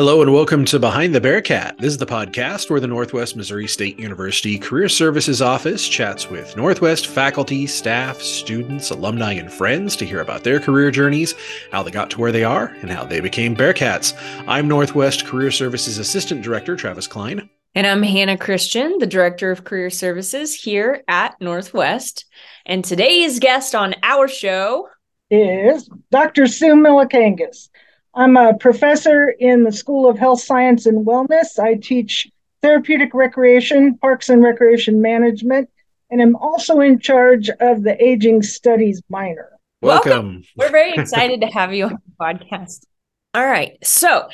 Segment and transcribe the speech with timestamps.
[0.00, 1.76] Hello and welcome to Behind the Bearcat.
[1.76, 6.56] This is the podcast where the Northwest Missouri State University Career Services Office chats with
[6.56, 11.34] Northwest faculty, staff, students, alumni, and friends to hear about their career journeys,
[11.70, 14.14] how they got to where they are, and how they became Bearcats.
[14.48, 17.50] I'm Northwest Career Services Assistant Director Travis Klein.
[17.74, 22.24] And I'm Hannah Christian, the Director of Career Services here at Northwest.
[22.64, 24.88] And today's guest on our show
[25.30, 26.46] is Dr.
[26.46, 27.68] Sue Myllykangas.
[28.14, 31.60] I'm a professor in the School of Health Science and Wellness.
[31.60, 32.28] I teach
[32.60, 35.70] therapeutic recreation, parks and recreation management,
[36.10, 39.50] and I'm also in charge of the aging studies minor.
[39.80, 40.10] Welcome.
[40.10, 40.44] Welcome.
[40.56, 42.84] We're very excited to have you on the podcast.
[43.32, 43.78] All right.
[43.84, 44.28] So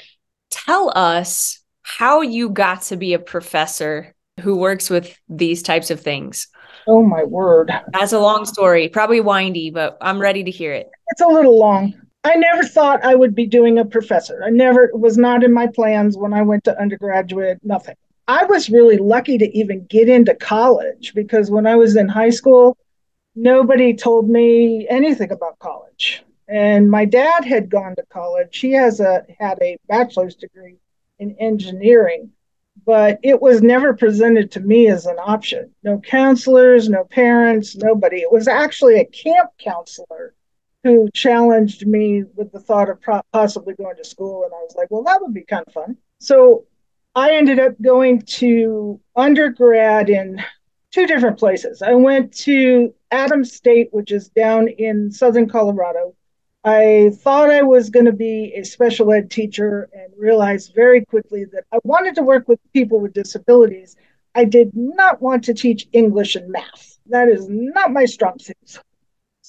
[0.50, 6.00] tell us how you got to be a professor who works with these types of
[6.00, 6.48] things.
[6.88, 7.70] Oh, my word.
[7.92, 10.88] That's a long story, probably windy, but I'm ready to hear it.
[11.08, 11.94] It's a little long.
[12.26, 14.42] I never thought I would be doing a professor.
[14.44, 17.94] I never was not in my plans when I went to undergraduate, nothing.
[18.26, 22.30] I was really lucky to even get into college because when I was in high
[22.30, 22.76] school,
[23.36, 26.24] nobody told me anything about college.
[26.48, 28.58] And my dad had gone to college.
[28.58, 30.78] He has a had a bachelor's degree
[31.20, 32.32] in engineering,
[32.84, 35.70] but it was never presented to me as an option.
[35.84, 38.16] No counselors, no parents, nobody.
[38.16, 40.34] It was actually a camp counselor
[40.86, 44.44] who challenged me with the thought of pro- possibly going to school.
[44.44, 45.96] And I was like, well, that would be kind of fun.
[46.20, 46.64] So
[47.14, 50.42] I ended up going to undergrad in
[50.92, 51.82] two different places.
[51.82, 56.14] I went to Adams State, which is down in southern Colorado.
[56.64, 61.44] I thought I was going to be a special ed teacher and realized very quickly
[61.52, 63.96] that I wanted to work with people with disabilities.
[64.34, 66.98] I did not want to teach English and math.
[67.06, 68.80] That is not my strong suit.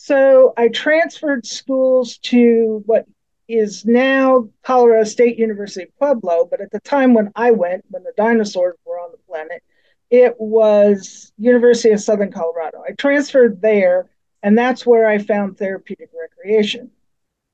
[0.07, 3.05] So I transferred schools to what
[3.49, 8.13] is now Colorado State University Pueblo, but at the time when I went, when the
[8.15, 9.61] dinosaurs were on the planet,
[10.09, 12.81] it was University of Southern Colorado.
[12.87, 14.09] I transferred there,
[14.43, 16.89] and that's where I found therapeutic recreation.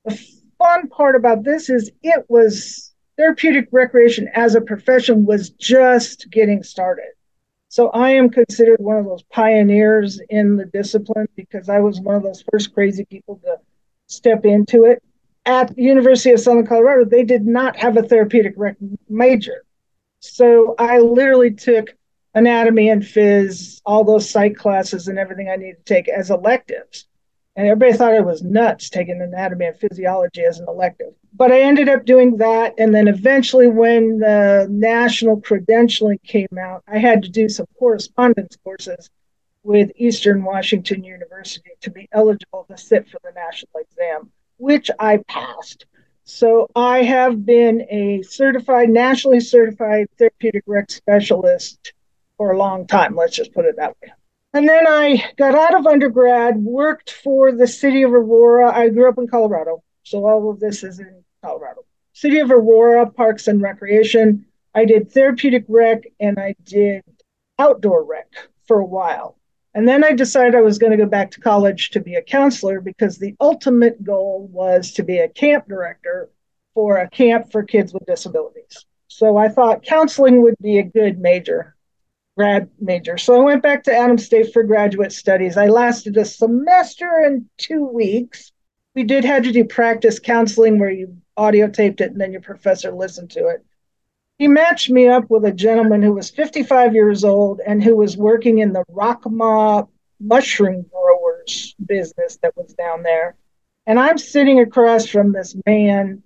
[0.06, 0.24] The
[0.60, 6.62] fun part about this is it was therapeutic recreation as a profession was just getting
[6.62, 7.14] started.
[7.74, 12.14] So I am considered one of those pioneers in the discipline because I was one
[12.14, 13.58] of those first crazy people to
[14.06, 15.02] step into it.
[15.48, 18.78] At the University of Southern Colorado, they did not have a therapeutic rec-
[19.10, 19.66] major.
[20.20, 21.88] So I literally took
[22.36, 27.08] anatomy and phys, all those psych classes and everything I needed to take as electives.
[27.56, 31.62] And everybody thought I was nuts taking anatomy and physiology as an elective but I
[31.62, 32.76] ended up doing that.
[32.78, 38.58] And then eventually, when the national credentialing came out, I had to do some correspondence
[38.64, 39.10] courses
[39.64, 45.18] with Eastern Washington University to be eligible to sit for the national exam, which I
[45.28, 45.86] passed.
[46.26, 51.94] So I have been a certified, nationally certified therapeutic rec specialist
[52.38, 53.16] for a long time.
[53.16, 54.12] Let's just put it that way.
[54.54, 58.72] And then I got out of undergrad, worked for the city of Aurora.
[58.74, 59.84] I grew up in Colorado.
[60.04, 61.86] So all of this is in Colorado.
[62.14, 64.46] City of Aurora Parks and Recreation.
[64.76, 67.04] I did therapeutic rec and I did
[67.60, 68.28] outdoor rec
[68.68, 69.38] for a while.
[69.76, 72.22] And then I decided I was going to go back to college to be a
[72.22, 76.30] counselor because the ultimate goal was to be a camp director
[76.76, 78.86] for a camp for kids with disabilities.
[79.08, 81.76] So I thought counseling would be a good major,
[82.38, 83.18] grad major.
[83.18, 85.58] So I went back to Adams State for graduate studies.
[85.58, 88.53] I lasted a semester and two weeks.
[88.96, 92.42] We did have to do practice counseling where you audio taped it and then your
[92.42, 93.66] professor listened to it.
[94.38, 98.18] He matched me up with a gentleman who was 55 years old and who was
[98.18, 99.86] working in the Rakhra uh,
[100.20, 103.36] mushroom growers business that was down there.
[103.86, 106.24] And I'm sitting across from this man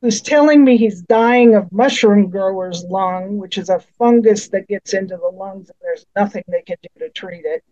[0.00, 4.94] who's telling me he's dying of mushroom grower's lung, which is a fungus that gets
[4.94, 7.62] into the lungs and there's nothing they can do to treat it.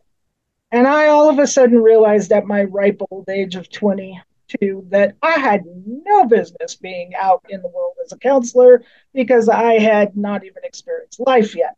[0.70, 5.14] And I all of a sudden realized at my ripe old age of 22 that
[5.22, 8.82] I had no business being out in the world as a counselor
[9.14, 11.76] because I had not even experienced life yet.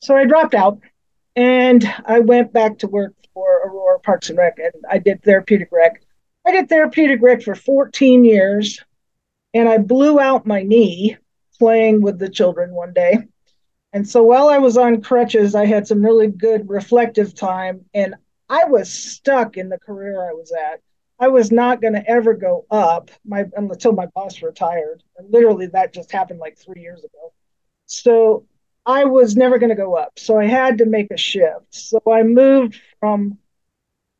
[0.00, 0.80] So I dropped out
[1.34, 5.68] and I went back to work for Aurora Parks and Rec and I did therapeutic
[5.70, 6.02] rec.
[6.46, 8.82] I did therapeutic rec for 14 years
[9.52, 11.18] and I blew out my knee
[11.58, 13.18] playing with the children one day.
[13.96, 18.14] And so while I was on crutches, I had some really good reflective time and
[18.46, 20.82] I was stuck in the career I was at
[21.18, 25.02] I was not going to ever go up my until my boss retired.
[25.16, 27.32] And literally, that just happened like three years ago.
[27.86, 28.44] So
[28.84, 30.18] I was never going to go up.
[30.18, 31.64] So I had to make a shift.
[31.70, 33.38] So I moved from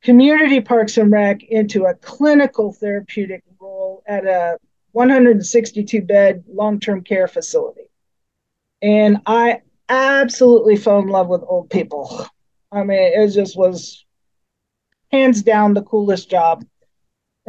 [0.02, 4.56] community parks and rec into a clinical therapeutic role at a
[4.92, 7.90] 162 bed long term care facility.
[8.80, 12.26] And I absolutely fell in love with old people.
[12.72, 14.04] I mean, it just was
[15.10, 16.64] hands down the coolest job.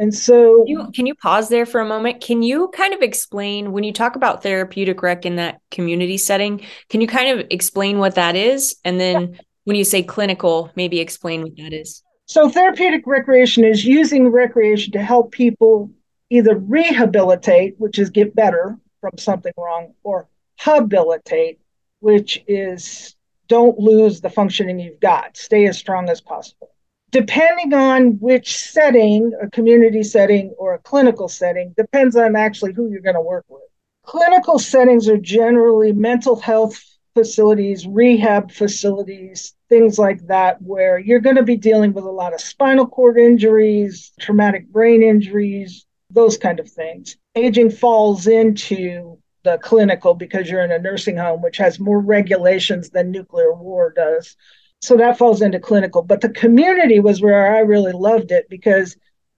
[0.00, 2.20] And so, can you, can you pause there for a moment?
[2.20, 6.64] Can you kind of explain when you talk about therapeutic rec in that community setting?
[6.88, 8.76] Can you kind of explain what that is?
[8.84, 9.40] And then yeah.
[9.64, 12.04] when you say clinical, maybe explain what that is.
[12.26, 15.90] So, therapeutic recreation is using recreation to help people
[16.30, 21.58] either rehabilitate, which is get better from something wrong, or habilitate,
[22.00, 23.14] which is
[23.48, 26.70] don't lose the functioning you've got, stay as strong as possible.
[27.10, 32.90] Depending on which setting, a community setting or a clinical setting, depends on actually who
[32.90, 33.62] you're going to work with.
[34.04, 36.78] Clinical settings are generally mental health
[37.14, 42.34] facilities, rehab facilities, things like that, where you're going to be dealing with a lot
[42.34, 47.16] of spinal cord injuries, traumatic brain injuries, those kind of things.
[47.34, 49.18] Aging falls into
[49.48, 53.92] the clinical because you're in a nursing home, which has more regulations than nuclear war
[53.94, 54.36] does.
[54.80, 56.02] So that falls into clinical.
[56.02, 58.96] But the community was where I really loved it because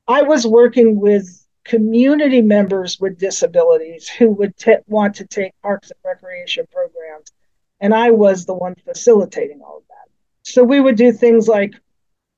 [0.09, 5.91] I was working with community members with disabilities who would t- want to take parks
[5.91, 7.31] and recreation programs.
[7.81, 10.11] And I was the one facilitating all of that.
[10.43, 11.75] So we would do things like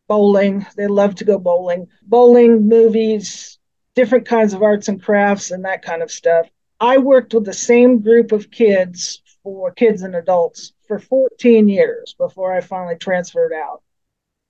[0.08, 0.66] bowling.
[0.76, 3.58] They love to go bowling, bowling, movies,
[3.94, 6.46] different kinds of arts and crafts, and that kind of stuff.
[6.82, 12.16] I worked with the same group of kids for kids and adults for 14 years
[12.18, 13.82] before I finally transferred out.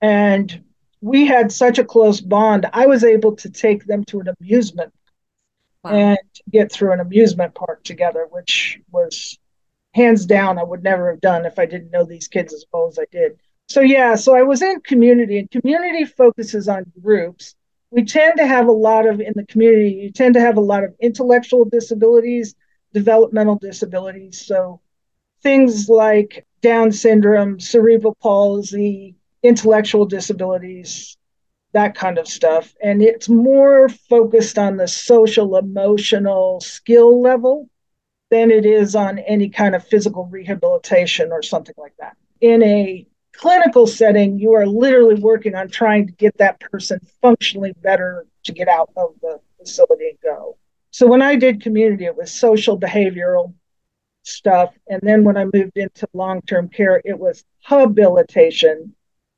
[0.01, 0.63] And
[0.99, 2.65] we had such a close bond.
[2.73, 4.91] I was able to take them to an amusement
[5.83, 5.91] wow.
[5.91, 6.17] and
[6.51, 9.37] get through an amusement park together, which was
[9.93, 12.87] hands down I would never have done if I didn't know these kids as well
[12.87, 13.37] as I did.
[13.69, 17.53] So yeah, so I was in community and community focuses on groups
[17.93, 20.61] we tend to have a lot of in the community you tend to have a
[20.61, 22.55] lot of intellectual disabilities
[22.93, 24.45] developmental disabilities.
[24.45, 24.79] So
[25.41, 31.17] things like down syndrome cerebral palsy intellectual disabilities
[31.73, 32.73] that kind of stuff.
[32.83, 37.67] And it's more focused on the social emotional skill level
[38.29, 42.15] than it is on any kind of physical rehabilitation or something like that.
[42.41, 47.73] In a clinical setting, you are literally working on trying to get that person functionally
[47.81, 50.57] better to get out of the facility and go.
[50.91, 53.53] So when I did community, it was social behavioral
[54.23, 54.73] stuff.
[54.87, 58.95] And then when I moved into long term care, it was habilitation,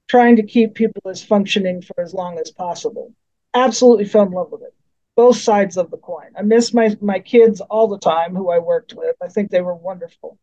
[0.08, 3.14] trying to keep people as functioning for as long as possible.
[3.54, 4.74] Absolutely fell in love with it.
[5.16, 6.32] Both sides of the coin.
[6.38, 9.16] I miss my, my kids all the time who I worked with.
[9.24, 10.38] I think they were wonderful.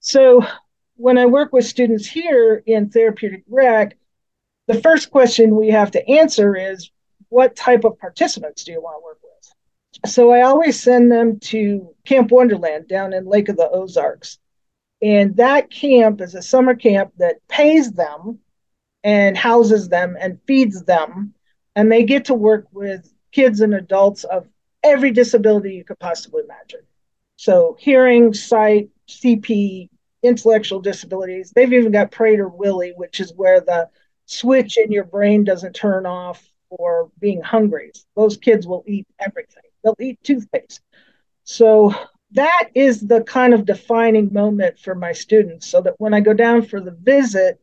[0.00, 0.46] So
[0.96, 3.96] when I work with students here in therapeutic rec,
[4.66, 6.90] the first question we have to answer is
[7.28, 10.10] what type of participants do you want to work with?
[10.10, 14.38] So I always send them to Camp Wonderland down in Lake of the Ozarks.
[15.02, 18.38] And that camp is a summer camp that pays them
[19.02, 21.34] and houses them and feeds them.
[21.76, 24.46] And they get to work with kids and adults of
[24.82, 26.80] every disability you could possibly imagine.
[27.36, 29.88] So, hearing, sight, CP,
[30.24, 31.52] intellectual disabilities.
[31.54, 33.88] They've even got Prader-Willi, which is where the
[34.26, 37.92] switch in your brain doesn't turn off for being hungry.
[38.16, 39.62] Those kids will eat everything.
[39.82, 40.80] They'll eat toothpaste.
[41.44, 41.94] So
[42.32, 46.32] that is the kind of defining moment for my students so that when I go
[46.32, 47.60] down for the visit,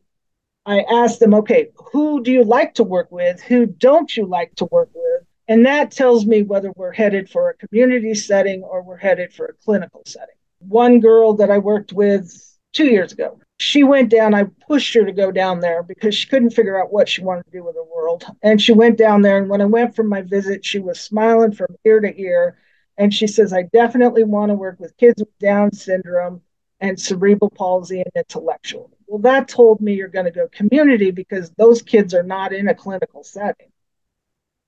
[0.64, 3.40] I ask them, okay, who do you like to work with?
[3.42, 5.24] Who don't you like to work with?
[5.48, 9.46] And that tells me whether we're headed for a community setting or we're headed for
[9.46, 10.36] a clinical setting.
[10.60, 12.32] One girl that I worked with
[12.72, 13.38] two years ago.
[13.58, 14.34] She went down.
[14.34, 17.44] I pushed her to go down there because she couldn't figure out what she wanted
[17.44, 18.24] to do with the world.
[18.42, 19.38] And she went down there.
[19.38, 22.58] And when I went for my visit, she was smiling from ear to ear.
[22.98, 26.42] And she says, I definitely want to work with kids with Down syndrome
[26.80, 28.90] and cerebral palsy and intellectual.
[29.06, 32.68] Well, that told me you're going to go community because those kids are not in
[32.68, 33.68] a clinical setting.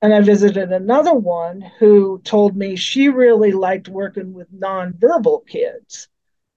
[0.01, 6.09] And I visited another one who told me she really liked working with nonverbal kids.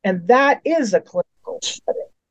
[0.04, 1.32] And that is a clinical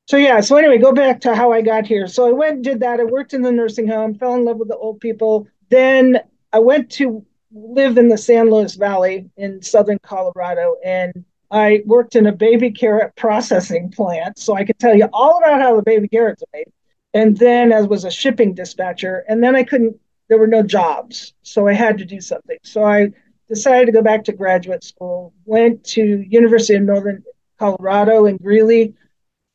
[0.06, 2.06] so yeah, so anyway, go back to how I got here.
[2.06, 3.00] So I went and did that.
[3.00, 5.48] I worked in the nursing home, fell in love with the old people.
[5.68, 6.20] Then
[6.52, 12.16] I went to live in the San Luis Valley in southern Colorado and I worked
[12.16, 14.38] in a baby carrot processing plant.
[14.38, 16.72] So I could tell you all about how the baby carrots are made.
[17.14, 19.24] And then I was a shipping dispatcher.
[19.28, 19.96] And then I couldn't,
[20.28, 21.34] there were no jobs.
[21.42, 22.58] So I had to do something.
[22.62, 23.10] So I
[23.48, 27.22] decided to go back to graduate school, went to University of Northern
[27.58, 28.94] Colorado in Greeley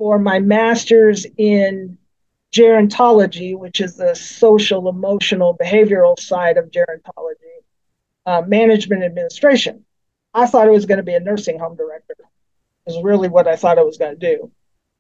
[0.01, 1.96] for my master's in
[2.51, 7.62] gerontology, which is the social, emotional, behavioral side of gerontology,
[8.25, 9.86] uh, management administration.
[10.34, 12.15] I thought I was going to be a nursing home director,
[12.88, 14.51] is really what I thought I was going to do.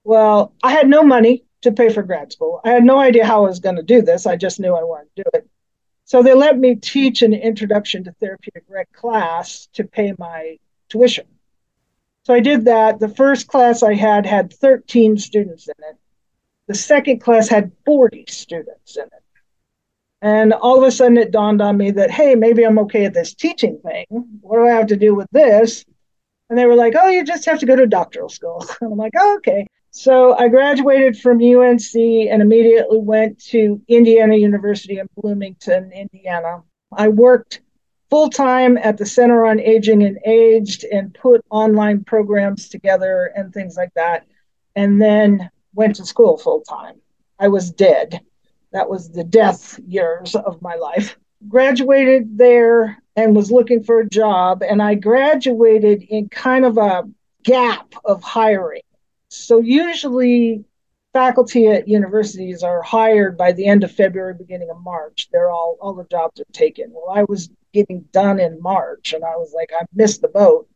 [0.03, 2.61] Well, I had no money to pay for grad school.
[2.63, 4.27] I had no idea how I was going to do this.
[4.27, 5.49] I just knew I wanted to do it.
[6.05, 11.25] So they let me teach an introduction to therapeutic rec class to pay my tuition.
[12.23, 12.99] So I did that.
[12.99, 15.97] The first class I had had 13 students in it.
[16.67, 19.23] The second class had 40 students in it.
[20.21, 23.13] And all of a sudden it dawned on me that, hey, maybe I'm okay at
[23.13, 24.05] this teaching thing.
[24.41, 25.83] What do I have to do with this?
[26.49, 28.65] And they were like, oh, you just have to go to doctoral school.
[28.81, 29.65] And I'm like, oh, okay.
[29.89, 36.63] So I graduated from UNC and immediately went to Indiana University in Bloomington, Indiana.
[36.93, 37.61] I worked
[38.11, 43.51] full time at the Center on Aging and Aged and put online programs together and
[43.51, 44.27] things like that.
[44.75, 47.01] And then went to school full time.
[47.39, 48.19] I was dead.
[48.73, 51.17] That was the death years of my life.
[51.47, 54.61] Graduated there and was looking for a job.
[54.61, 57.09] And I graduated in kind of a
[57.43, 58.83] gap of hiring.
[59.29, 60.65] So usually
[61.13, 65.29] faculty at universities are hired by the end of February, beginning of March.
[65.31, 66.91] They're all all the jobs are taken.
[66.93, 70.67] Well, I was getting done in March and I was like, I missed the boat.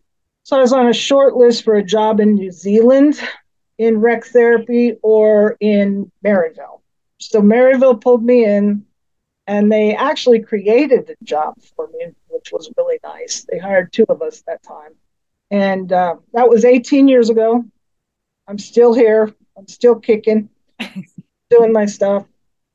[0.43, 3.19] So I was on a short list for a job in New Zealand
[3.77, 6.81] in rec therapy or in Maryville.
[7.17, 8.85] So Maryville pulled me in
[9.47, 13.45] and they actually created a job for me, which was really nice.
[13.49, 14.91] They hired two of us that time.
[15.51, 17.63] And uh, that was 18 years ago.
[18.47, 19.33] I'm still here.
[19.57, 20.49] I'm still kicking,
[21.49, 22.25] doing my stuff.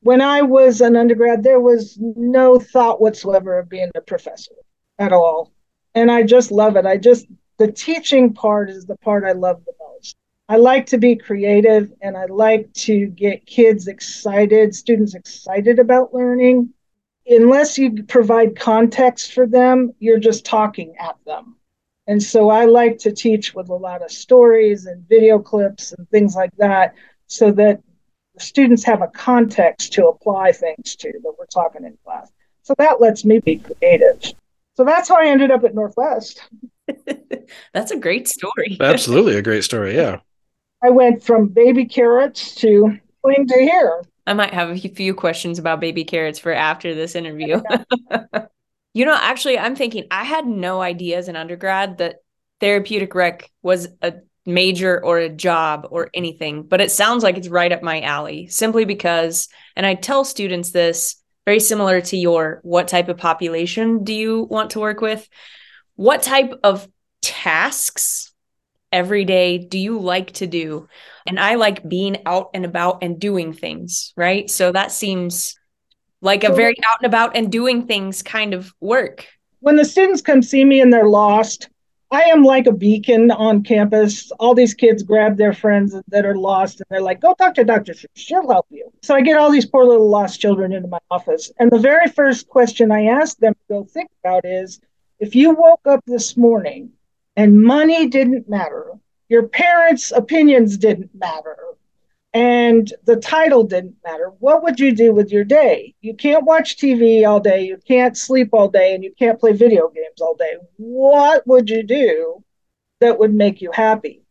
[0.02, 4.54] When I was an undergrad, there was no thought whatsoever of being a professor
[4.99, 5.52] at all.
[5.95, 6.87] And I just love it.
[6.87, 7.26] I just,
[7.59, 10.16] the teaching part is the part I love the most.
[10.49, 16.14] I like to be creative and I like to get kids excited, students excited about
[16.14, 16.71] learning.
[17.26, 21.57] Unless you provide context for them, you're just talking at them.
[22.07, 26.09] And so I like to teach with a lot of stories and video clips and
[26.09, 26.95] things like that
[27.26, 27.80] so that
[28.42, 32.30] students have a context to apply things to that we're talking in class.
[32.62, 34.23] So that lets me be creative.
[34.76, 36.42] So that's how I ended up at Northwest.
[37.75, 38.76] that's a great story.
[38.80, 39.94] Absolutely a great story.
[39.94, 40.20] Yeah.
[40.82, 44.02] I went from baby carrots to cling to here.
[44.26, 47.61] I might have a few questions about baby carrots for after this interview.
[48.94, 52.20] you know, actually, I'm thinking I had no idea as an undergrad that
[52.61, 54.14] therapeutic rec was a
[54.47, 58.47] major or a job or anything, but it sounds like it's right up my alley
[58.49, 61.16] simply because, and I tell students this
[61.47, 65.28] very similar to your what type of population do you want to work with?
[65.97, 66.88] What type of
[67.23, 68.32] tasks
[68.92, 70.88] every day do you like to do?
[71.26, 74.50] And I like being out and about and doing things, right?
[74.50, 75.56] So that seems
[76.23, 79.26] like a very out and about and doing things kind of work.
[79.61, 81.68] When the students come see me and they're lost,
[82.11, 84.33] I am like a beacon on campus.
[84.40, 87.64] All these kids grab their friends that are lost and they're like, go talk to
[87.64, 87.95] Dr.
[88.14, 88.90] She'll help you.
[89.02, 91.52] So I get all these poor little lost children into my office.
[91.59, 94.81] And the very first question I ask them to go think about is
[95.21, 96.90] if you woke up this morning
[97.37, 98.93] and money didn't matter.
[99.29, 101.57] Your parents' opinions didn't matter.
[102.32, 104.32] And the title didn't matter.
[104.38, 105.94] What would you do with your day?
[106.00, 109.52] You can't watch TV all day, you can't sleep all day, and you can't play
[109.52, 110.54] video games all day.
[110.76, 112.44] What would you do
[113.00, 114.22] that would make you happy?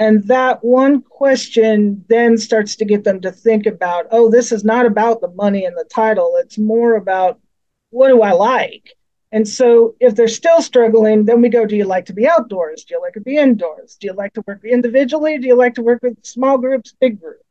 [0.00, 4.64] And that one question then starts to get them to think about oh, this is
[4.64, 6.36] not about the money and the title.
[6.38, 7.38] It's more about
[7.90, 8.94] what do I like?
[9.32, 12.84] And so if they're still struggling, then we go, do you like to be outdoors?
[12.84, 13.96] Do you like to be indoors?
[14.00, 15.38] Do you like to work individually?
[15.38, 17.44] Do you like to work with small groups, big groups?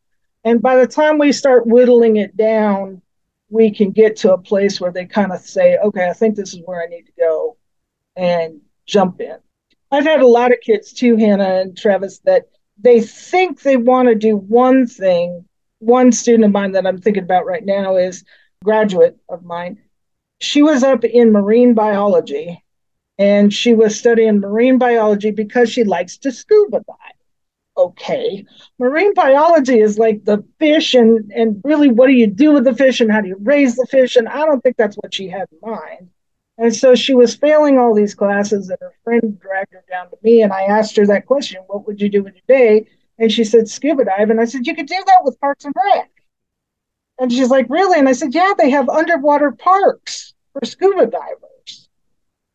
[0.44, 3.02] And by the time we start whittling it down,
[3.50, 6.54] we can get to a place where they kind of say, okay, I think this
[6.54, 7.58] is where I need to go
[8.16, 9.38] and jump in.
[9.92, 14.08] I've had a lot of kids too, Hannah and Travis, that they think they want
[14.10, 15.46] to do one thing.
[15.80, 18.24] One student of mine that I'm thinking about right now is
[18.64, 19.80] graduate of mine
[20.40, 22.64] she was up in marine biology
[23.18, 27.20] and she was studying marine biology because she likes to scuba dive.
[27.78, 28.46] Okay.
[28.78, 32.76] Marine biology is like the fish and and really what do you do with the
[32.76, 34.16] fish and how do you raise the fish?
[34.16, 36.10] And I don't think that's what she had in mind.
[36.60, 40.18] And so she was failing all these classes, and her friend dragged her down to
[40.22, 40.42] me.
[40.42, 42.86] And I asked her that question, What would you do with your day?
[43.18, 44.30] And she said, Scuba dive.
[44.30, 46.12] And I said, You could do that with Parks and Rec.
[47.20, 48.00] And she's like, Really?
[48.00, 51.90] And I said, Yeah, they have underwater parks for scuba divers.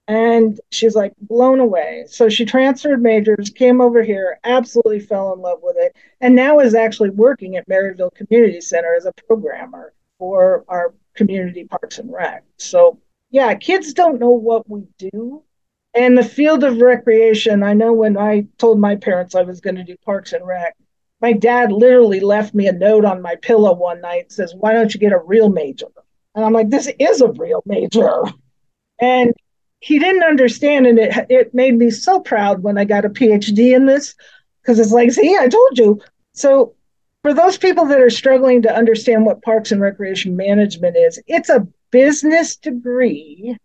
[0.07, 2.05] And she's like blown away.
[2.09, 6.59] So she transferred majors, came over here, absolutely fell in love with it, and now
[6.61, 12.13] is actually working at Maryville Community Center as a programmer for our community parks and
[12.13, 12.45] rec.
[12.59, 15.43] So, yeah, kids don't know what we do
[15.95, 19.77] In the field of recreation, I know when I told my parents I was going
[19.77, 20.77] to do Parks and Rec,
[21.21, 24.93] my dad literally left me a note on my pillow one night says, "Why don't
[24.93, 25.87] you get a real major?"
[26.35, 28.23] And I'm like, "This is a real major,"
[29.01, 29.33] and
[29.81, 33.75] he didn't understand, and it it made me so proud when I got a PhD
[33.75, 34.15] in this
[34.63, 36.01] because it's like, see, I told you.
[36.33, 36.75] So
[37.23, 41.51] for those people that are struggling to understand what parks and recreation management is, it's
[41.51, 43.57] a business degree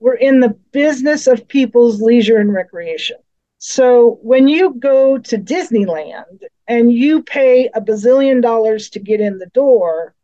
[0.00, 3.18] we're in the business of people's leisure and recreation.
[3.58, 6.40] So when you go to Disneyland
[6.70, 10.14] and you pay a bazillion dollars to get in the door,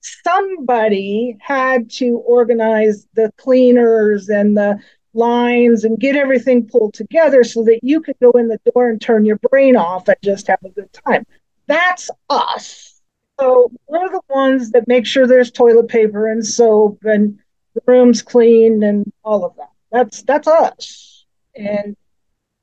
[0.00, 4.80] somebody had to organize the cleaners and the
[5.14, 9.00] lines and get everything pulled together so that you could go in the door and
[9.00, 11.24] turn your brain off and just have a good time.
[11.68, 13.00] That's us.
[13.38, 17.38] So we're the ones that make sure there's toilet paper and soap and
[17.74, 19.70] the room's clean and all of that.
[19.92, 21.26] That's that's us.
[21.54, 21.96] And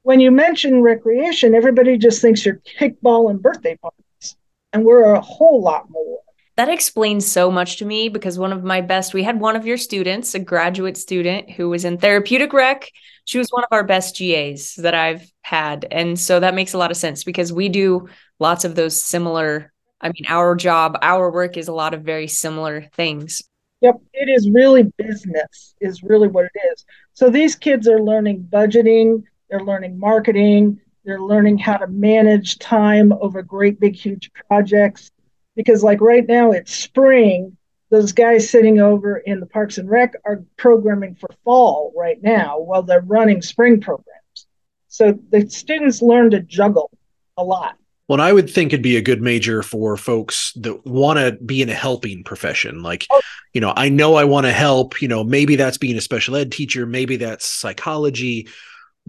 [0.10, 4.36] when you mention recreation, everybody just thinks you're kickball and birthday parties,
[4.74, 6.18] and we're a whole lot more.
[6.58, 9.68] That explains so much to me because one of my best, we had one of
[9.68, 12.90] your students, a graduate student who was in therapeutic rec.
[13.26, 15.86] She was one of our best GAs that I've had.
[15.92, 19.72] And so that makes a lot of sense because we do lots of those similar.
[20.02, 23.44] I mean, our job, our work is a lot of very similar things.
[23.82, 26.84] Yep, it is really business, is really what it is.
[27.14, 33.14] So these kids are learning budgeting, they're learning marketing, they're learning how to manage time
[33.14, 35.12] over great big huge projects.
[35.56, 37.58] Because, like right now, it's spring.
[37.90, 42.60] Those guys sitting over in the Parks and Rec are programming for fall right now
[42.60, 44.48] while they're running spring programs.
[44.88, 46.92] So the students learn to juggle
[47.36, 47.78] a lot.
[48.08, 51.62] Well, I would think it'd be a good major for folks that want to be
[51.62, 52.82] in a helping profession.
[52.82, 53.22] Like, oh.
[53.54, 56.36] you know, I know I want to help, you know, maybe that's being a special
[56.36, 58.48] ed teacher, maybe that's psychology,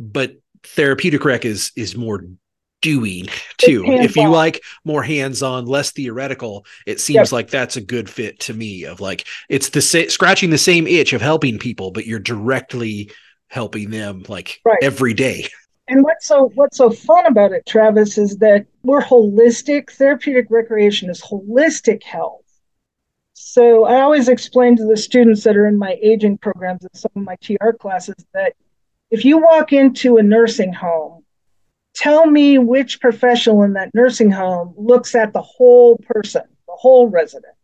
[0.00, 2.24] but therapeutic rec is is more
[2.82, 3.26] doing
[3.58, 3.84] too.
[3.86, 7.32] If you like more hands-on, less theoretical, it seems yep.
[7.32, 10.86] like that's a good fit to me of like it's the sa- scratching the same
[10.86, 13.10] itch of helping people, but you're directly
[13.48, 14.78] helping them like right.
[14.82, 15.46] every day.
[15.88, 19.90] And what's so what's so fun about it, Travis, is that we're holistic.
[19.90, 22.44] Therapeutic recreation is holistic health.
[23.34, 27.10] So I always explain to the students that are in my aging programs and some
[27.16, 28.54] of my TR classes that
[29.10, 31.24] if you walk into a nursing home,
[31.94, 37.08] tell me which professional in that nursing home looks at the whole person, the whole
[37.08, 37.54] resident.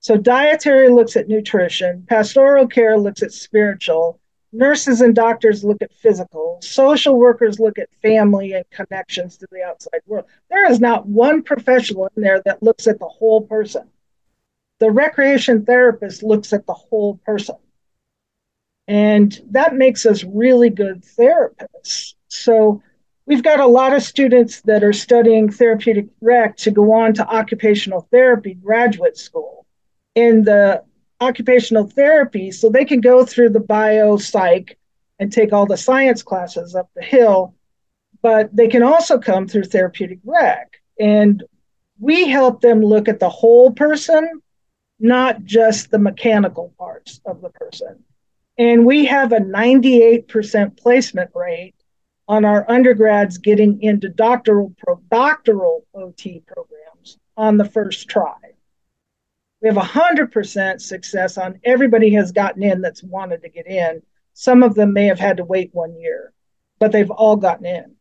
[0.00, 4.18] So dietary looks at nutrition, pastoral care looks at spiritual,
[4.52, 9.62] nurses and doctors look at physical, social workers look at family and connections to the
[9.62, 10.24] outside world.
[10.50, 13.88] There is not one professional in there that looks at the whole person.
[14.80, 17.56] The recreation therapist looks at the whole person.
[18.88, 22.14] And that makes us really good therapists.
[22.28, 22.82] So
[23.26, 27.26] we've got a lot of students that are studying therapeutic rec to go on to
[27.26, 29.66] occupational therapy graduate school.
[30.14, 30.82] In the
[31.22, 34.76] occupational therapy so they can go through the bio psych
[35.18, 37.54] and take all the science classes up the hill
[38.22, 41.44] but they can also come through therapeutic rec and
[42.00, 44.42] we help them look at the whole person
[44.98, 48.02] not just the mechanical parts of the person
[48.58, 51.74] and we have a 98% placement rate
[52.28, 58.52] on our undergrads getting into doctoral pro- doctoral ot programs on the first try
[59.62, 64.02] we have 100% success on everybody has gotten in that's wanted to get in.
[64.34, 66.32] Some of them may have had to wait one year,
[66.80, 67.94] but they've all gotten in.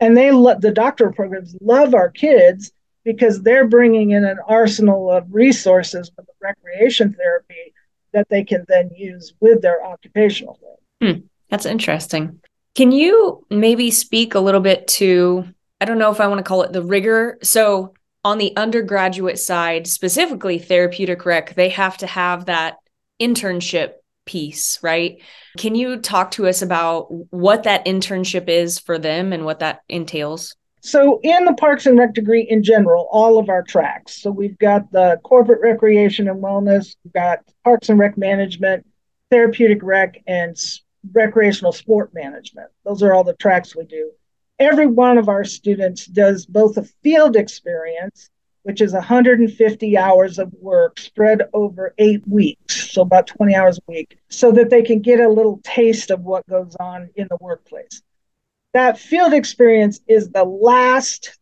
[0.00, 2.72] And they lo- the doctoral programs love our kids
[3.04, 7.72] because they're bringing in an arsenal of resources for the recreation therapy
[8.12, 11.20] that they can then use with their occupational therapy.
[11.20, 12.40] Hmm, that's interesting.
[12.74, 15.44] Can you maybe speak a little bit to
[15.80, 17.38] I don't know if I want to call it the rigor.
[17.42, 22.76] So on the undergraduate side, specifically therapeutic rec, they have to have that
[23.20, 23.92] internship
[24.26, 25.22] piece, right?
[25.56, 29.80] Can you talk to us about what that internship is for them and what that
[29.88, 30.54] entails?
[30.80, 34.22] So, in the Parks and Rec degree in general, all of our tracks.
[34.22, 38.86] So, we've got the corporate recreation and wellness, we've got Parks and Rec management,
[39.30, 40.56] therapeutic rec, and
[41.12, 42.70] recreational sport management.
[42.84, 44.10] Those are all the tracks we do
[44.60, 48.28] every one of our students does both a field experience,
[48.62, 53.90] which is 150 hours of work spread over eight weeks, so about 20 hours a
[53.90, 57.38] week, so that they can get a little taste of what goes on in the
[57.40, 58.02] workplace.
[58.72, 61.38] That field experience is the last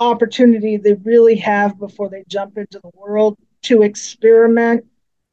[0.00, 4.84] opportunity they really have before they jump into the world to experiment.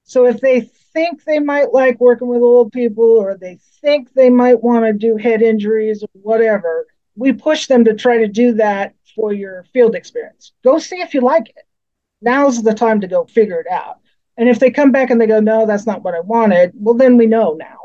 [0.04, 0.62] So if they
[0.94, 4.94] think they might like working with old people or they think they might want to
[4.94, 9.66] do head injuries or whatever, we push them to try to do that for your
[9.74, 10.54] field experience.
[10.64, 11.66] Go see if you like it.
[12.22, 13.98] Now's the time to go figure it out.
[14.38, 16.96] And if they come back and they go, no, that's not what I wanted, well,
[16.96, 17.79] then we know now.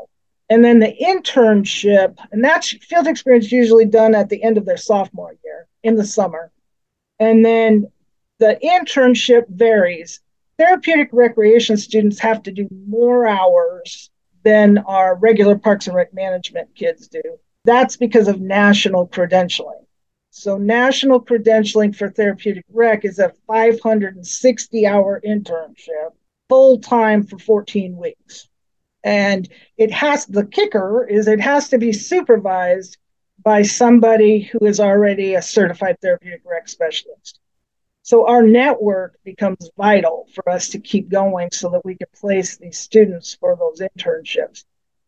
[0.49, 4.77] And then the internship, and that's field experience usually done at the end of their
[4.77, 6.51] sophomore year in the summer.
[7.19, 7.91] And then
[8.39, 10.19] the internship varies.
[10.57, 14.09] Therapeutic recreation students have to do more hours
[14.43, 17.21] than our regular Parks and Rec management kids do.
[17.65, 19.85] That's because of national credentialing.
[20.29, 26.11] So, national credentialing for therapeutic rec is a 560 hour internship,
[26.49, 28.49] full time for 14 weeks.
[29.05, 32.97] And it has the kicker is it has to be supervised
[33.43, 37.39] by somebody who is already a certified therapeutic rec specialist.
[38.01, 42.57] So our network becomes vital for us to keep going so that we can place
[42.57, 44.63] these students for those internships.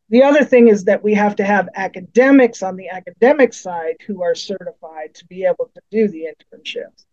[0.09, 4.21] The other thing is that we have to have academics on the academic side who
[4.21, 7.05] are certified to be able to do the internships.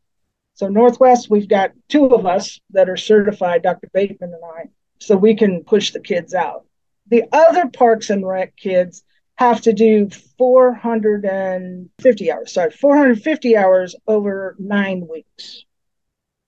[0.53, 3.89] So Northwest, we've got two of us that are certified, Dr.
[3.95, 4.69] Bateman and I,
[5.01, 6.67] so we can push the kids out.
[7.11, 9.03] The other Parks and Rec kids
[9.37, 15.65] have to do 450 hours, sorry, 450 hours over nine weeks.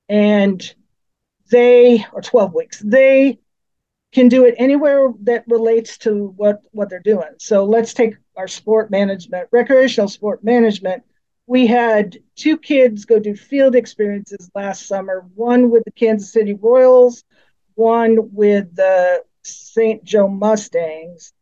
[0.08, 0.62] And
[1.50, 3.38] they or 12 weeks they
[4.12, 7.30] can do it anywhere that relates to what what they're doing.
[7.38, 11.02] So let's take our sport management recreational sport management.
[11.46, 16.54] We had two kids go do field experiences last summer one with the kansas city
[16.54, 17.24] royals
[17.74, 21.32] one with the st joe mustangs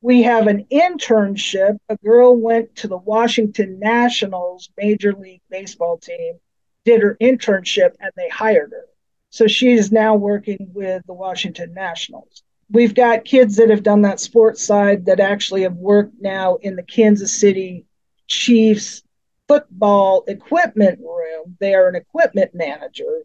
[0.00, 6.38] we have an internship a girl went to the washington nationals major league baseball team
[6.84, 8.86] did her internship and they hired her.
[9.30, 12.42] So she is now working with the Washington Nationals.
[12.70, 16.76] We've got kids that have done that sports side that actually have worked now in
[16.76, 17.86] the Kansas City
[18.28, 19.02] Chiefs
[19.48, 21.56] football equipment room.
[21.60, 23.22] They are an equipment manager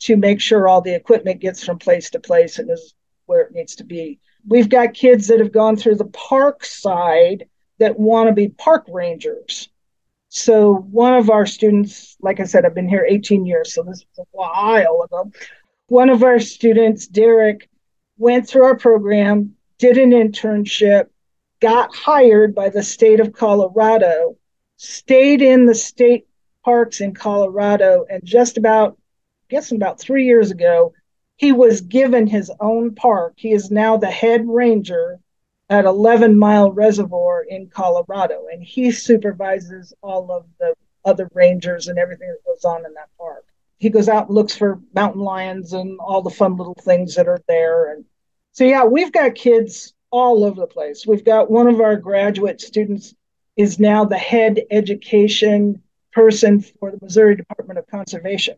[0.00, 2.94] to make sure all the equipment gets from place to place and is
[3.30, 4.18] where it needs to be.
[4.48, 8.84] We've got kids that have gone through the park side that want to be park
[8.88, 9.68] rangers.
[10.30, 14.04] So one of our students, like I said, I've been here 18 years, so this
[14.16, 15.30] was a while ago.
[15.86, 17.68] One of our students, Derek,
[18.18, 21.06] went through our program, did an internship,
[21.60, 24.36] got hired by the state of Colorado,
[24.76, 26.26] stayed in the state
[26.64, 28.98] parks in Colorado, and just about,
[29.42, 30.94] I guess about three years ago,
[31.40, 33.32] he was given his own park.
[33.36, 35.18] He is now the head ranger
[35.70, 41.98] at 11 Mile Reservoir in Colorado, and he supervises all of the other rangers and
[41.98, 43.46] everything that goes on in that park.
[43.78, 47.26] He goes out and looks for mountain lions and all the fun little things that
[47.26, 47.94] are there.
[47.94, 48.04] And
[48.52, 51.06] so, yeah, we've got kids all over the place.
[51.06, 53.14] We've got one of our graduate students
[53.56, 58.56] is now the head education person for the Missouri Department of Conservation.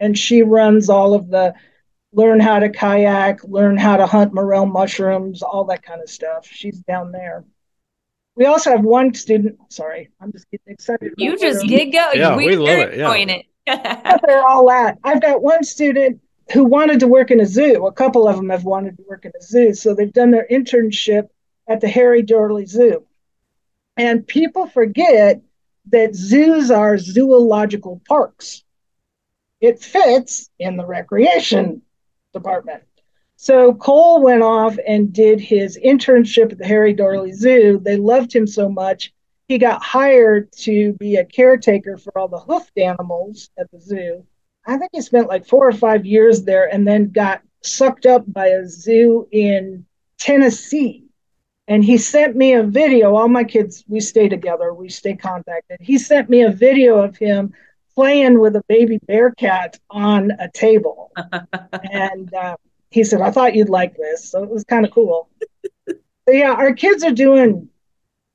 [0.00, 1.54] And she runs all of the
[2.14, 6.46] learn how to kayak, learn how to hunt morel mushrooms, all that kind of stuff.
[6.46, 7.44] She's down there.
[8.36, 9.58] We also have one student.
[9.68, 11.14] Sorry, I'm just getting excited.
[11.16, 12.18] You just get going.
[12.18, 12.98] Yeah, we, we love it.
[12.98, 13.14] Yeah.
[13.14, 13.46] it.
[14.26, 14.98] they're all at.
[15.04, 16.20] I've got one student
[16.52, 17.86] who wanted to work in a zoo.
[17.86, 19.72] A couple of them have wanted to work in a zoo.
[19.74, 21.28] So they've done their internship
[21.68, 23.06] at the Henry Doorly Zoo.
[23.96, 25.40] And people forget
[25.90, 28.64] that zoos are zoological parks.
[29.60, 31.82] It fits in the recreation
[32.34, 32.82] department.
[33.36, 37.80] So Cole went off and did his internship at the Henry Doorly Zoo.
[37.82, 39.12] They loved him so much,
[39.48, 44.24] he got hired to be a caretaker for all the hoofed animals at the zoo.
[44.66, 48.24] I think he spent like four or five years there and then got sucked up
[48.32, 49.84] by a zoo in
[50.18, 51.04] Tennessee.
[51.68, 53.14] And he sent me a video.
[53.14, 55.78] All my kids, we stay together, we stay contacted.
[55.80, 57.52] He sent me a video of him
[57.94, 61.12] playing with a baby bear cat on a table.
[61.92, 62.56] and uh,
[62.90, 64.30] he said, I thought you'd like this.
[64.30, 65.28] So it was kind of cool.
[65.86, 65.96] but
[66.28, 67.68] yeah, our kids are doing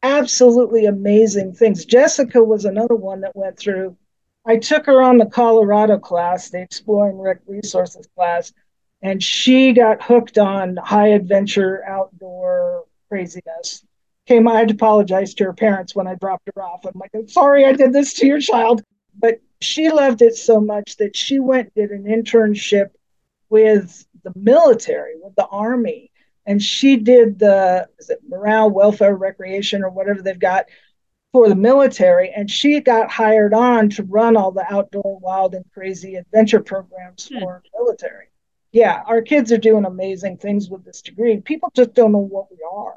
[0.03, 1.85] absolutely amazing things.
[1.85, 3.97] Jessica was another one that went through.
[4.45, 8.53] I took her on the Colorado class, the Exploring Rec Resources class,
[9.01, 13.85] and she got hooked on high adventure outdoor craziness.
[14.25, 16.85] Came, I had to apologize to her parents when I dropped her off.
[16.85, 18.83] I'm like, I'm sorry I did this to your child.
[19.19, 22.91] But she loved it so much that she went did an internship
[23.49, 26.11] with the military, with the army,
[26.45, 30.65] and she did the is it morale, welfare, recreation, or whatever they've got
[31.31, 35.65] for the military, and she got hired on to run all the outdoor, wild, and
[35.73, 37.39] crazy adventure programs hmm.
[37.39, 38.27] for military.
[38.71, 41.39] yeah, our kids are doing amazing things with this degree.
[41.41, 42.95] People just don't know what we are.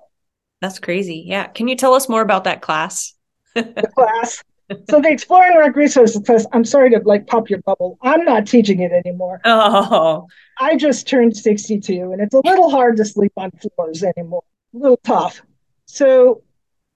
[0.63, 1.25] That's crazy.
[1.27, 1.49] Yeah.
[1.49, 3.15] Can you tell us more about that class?
[3.55, 4.43] the class.
[4.89, 7.99] So the Exploring Rec Resources class, I'm sorry to like pop your bubble.
[8.03, 9.41] I'm not teaching it anymore.
[9.45, 10.27] Oh.
[10.61, 14.45] I just turned 62 and it's a little hard to sleep on floors anymore.
[14.75, 15.43] A little tough.
[15.87, 16.43] So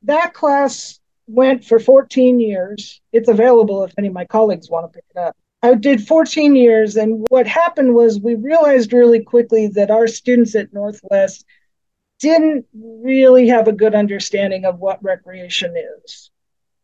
[0.02, 3.00] that class went for 14 years.
[3.12, 5.36] It's available if any of my colleagues want to pick it up.
[5.62, 10.54] I did 14 years, and what happened was we realized really quickly that our students
[10.54, 11.44] at Northwest
[12.20, 16.30] didn't really have a good understanding of what recreation is.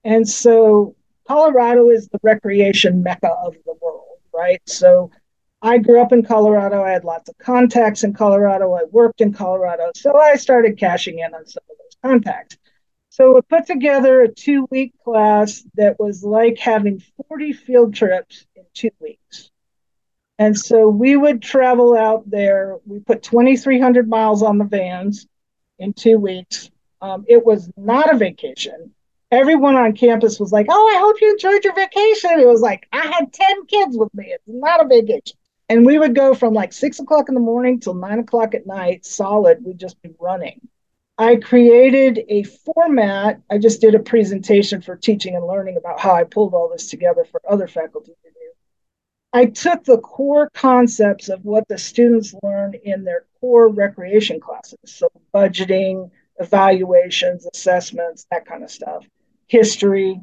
[0.04, 4.60] And so Colorado is the recreation mecca of the world, right?
[4.66, 5.10] So
[5.62, 6.82] I grew up in Colorado.
[6.82, 8.72] I had lots of contacts in Colorado.
[8.72, 9.92] I worked in Colorado.
[9.94, 12.56] So I started cashing in on some of those contacts.
[13.10, 18.46] So we put together a two week class that was like having 40 field trips
[18.56, 19.50] in two weeks.
[20.38, 22.78] And so we would travel out there.
[22.86, 25.26] We put 2,300 miles on the vans
[25.78, 26.70] in two weeks.
[27.00, 28.92] Um, it was not a vacation.
[29.32, 32.38] Everyone on campus was like, Oh, I hope you enjoyed your vacation.
[32.38, 34.26] It was like, I had 10 kids with me.
[34.28, 35.38] It's not a vacation.
[35.70, 38.66] And we would go from like six o'clock in the morning till nine o'clock at
[38.66, 39.64] night, solid.
[39.64, 40.60] We'd just be running.
[41.16, 43.40] I created a format.
[43.50, 46.88] I just did a presentation for teaching and learning about how I pulled all this
[46.88, 48.52] together for other faculty to do.
[49.32, 54.78] I took the core concepts of what the students learn in their core recreation classes.
[54.84, 59.06] So, budgeting, evaluations, assessments, that kind of stuff,
[59.52, 60.18] history.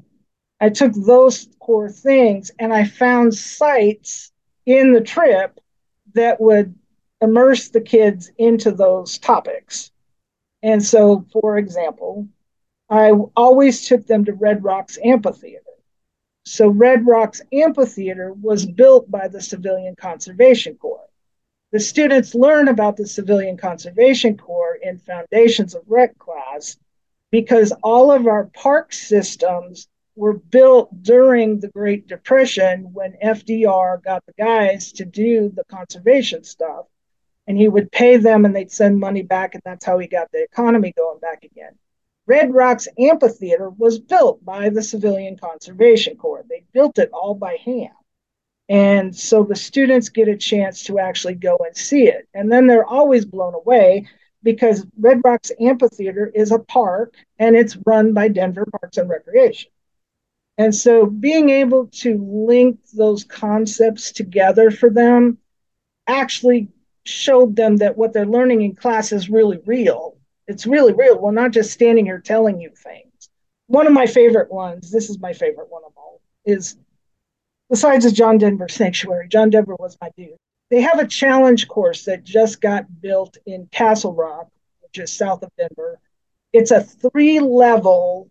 [0.59, 4.31] I took those core things and I found sites
[4.65, 5.59] in the trip
[6.15, 6.73] that would
[7.21, 9.91] immerse the kids into those topics.
[10.63, 12.27] And so, for example,
[12.89, 15.63] I always took them to Red Rocks Amphitheater.
[16.45, 21.07] So, Red Rocks Amphitheater was built by the Civilian Conservation Corps.
[21.71, 26.77] The students learn about the Civilian Conservation Corps in Foundations of Rec class
[27.31, 34.25] because all of our park systems were built during the Great Depression when FDR got
[34.25, 36.85] the guys to do the conservation stuff.
[37.47, 40.31] And he would pay them and they'd send money back and that's how he got
[40.31, 41.71] the economy going back again.
[42.27, 46.45] Red rocks amphitheater was built by the civilian conservation corps.
[46.47, 47.89] They built it all by hand.
[48.67, 52.27] And so the students get a chance to actually go and see it.
[52.35, 54.07] And then they're always blown away
[54.43, 59.69] because red rocks amphitheater is a park and it's run by denver parks and recreation
[60.59, 65.37] and so being able to link those concepts together for them
[66.05, 66.67] actually
[67.05, 70.17] showed them that what they're learning in class is really real.
[70.47, 71.19] It's really real.
[71.19, 73.29] We're not just standing here telling you things.
[73.67, 76.75] One of my favorite ones, this is my favorite one of all, is
[77.69, 80.35] besides the John Denver Sanctuary, John Denver was my dude.
[80.69, 84.49] They have a challenge course that just got built in Castle Rock,
[84.81, 85.99] which is south of Denver.
[86.53, 88.29] It's a three level,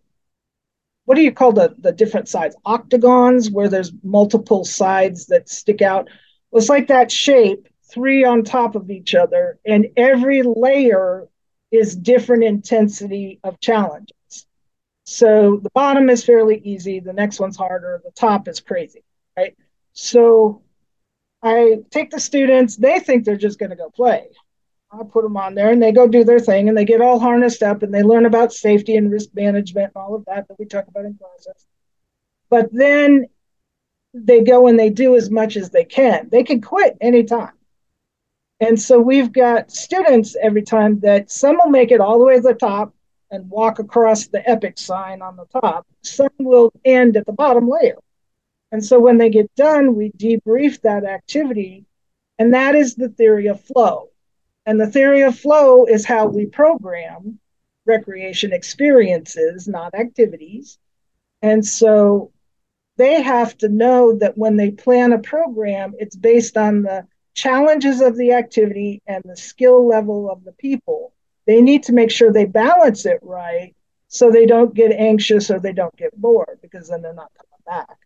[1.05, 2.55] what do you call the, the different sides?
[2.65, 6.09] Octagons, where there's multiple sides that stick out.
[6.53, 11.27] It's like that shape, three on top of each other, and every layer
[11.71, 14.47] is different intensity of challenges.
[15.03, 19.03] So the bottom is fairly easy, the next one's harder, the top is crazy,
[19.35, 19.55] right?
[19.93, 20.61] So
[21.41, 24.27] I take the students, they think they're just going to go play.
[24.91, 27.19] I put them on there and they go do their thing and they get all
[27.19, 30.57] harnessed up and they learn about safety and risk management and all of that that
[30.57, 31.65] we talk about in classes.
[32.49, 33.27] But then
[34.13, 36.27] they go and they do as much as they can.
[36.31, 37.53] They can quit anytime.
[38.59, 42.35] And so we've got students every time that some will make it all the way
[42.37, 42.93] to the top
[43.31, 45.85] and walk across the epic sign on the top.
[46.01, 47.97] Some will end at the bottom layer.
[48.71, 51.85] And so when they get done, we debrief that activity.
[52.37, 54.09] And that is the theory of flow.
[54.65, 57.39] And the theory of flow is how we program
[57.85, 60.77] recreation experiences, not activities.
[61.41, 62.31] And so
[62.97, 68.01] they have to know that when they plan a program, it's based on the challenges
[68.01, 71.13] of the activity and the skill level of the people.
[71.47, 73.75] They need to make sure they balance it right
[74.09, 77.63] so they don't get anxious or they don't get bored because then they're not coming
[77.65, 77.97] back.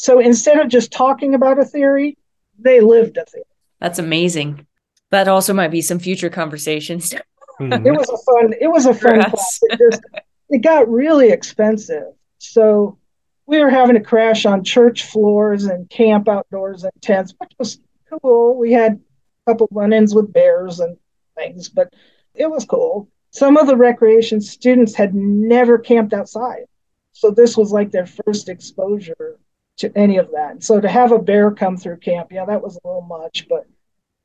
[0.00, 2.16] So instead of just talking about a theory,
[2.58, 3.44] they lived a theory.
[3.80, 4.66] That's amazing.
[5.10, 7.14] That also might be some future conversations.
[7.60, 7.86] Mm-hmm.
[7.86, 8.54] It was a fun.
[8.58, 9.60] It was a fun class.
[9.64, 10.02] It, just,
[10.48, 12.04] it got really expensive.
[12.38, 12.96] So
[13.44, 17.78] we were having to crash on church floors and camp outdoors in tents, which was
[18.22, 18.56] cool.
[18.56, 20.96] We had a couple run-ins with bears and
[21.36, 21.92] things, but
[22.34, 23.10] it was cool.
[23.30, 26.64] Some of the recreation students had never camped outside.
[27.12, 29.38] So this was like their first exposure
[29.80, 30.62] to any of that.
[30.62, 33.66] so to have a bear come through camp, yeah, that was a little much, but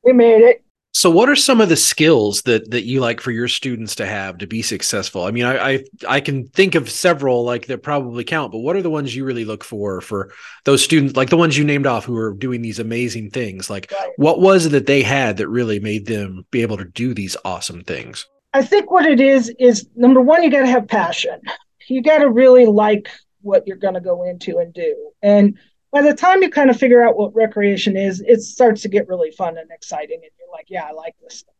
[0.02, 0.62] We made it.
[0.92, 4.06] So, what are some of the skills that that you like for your students to
[4.06, 5.24] have to be successful?
[5.24, 8.76] I mean, I, I I, can think of several like that probably count, but what
[8.76, 10.32] are the ones you really look for for
[10.64, 13.68] those students, like the ones you named off who are doing these amazing things?
[13.68, 14.12] Like, right.
[14.16, 17.36] what was it that they had that really made them be able to do these
[17.44, 18.26] awesome things?
[18.54, 21.42] I think what it is is number one, you got to have passion.
[21.88, 23.10] You got to really like
[23.46, 25.58] what you're going to go into and do, and
[25.92, 29.08] by the time you kind of figure out what recreation is, it starts to get
[29.08, 30.20] really fun and exciting.
[30.22, 31.54] And you're like, yeah, I like this stuff.